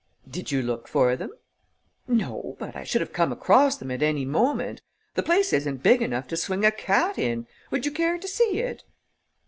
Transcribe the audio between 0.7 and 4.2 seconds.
for them?" "No. But I should have come across them at